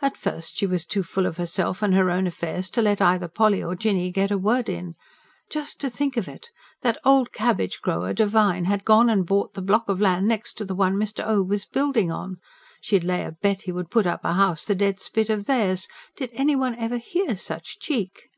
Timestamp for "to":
2.70-2.80, 5.80-5.90